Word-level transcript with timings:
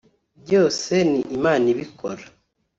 byose 0.43 0.93
ni 1.11 1.21
Imana 1.37 1.65
ibikora 1.73 2.23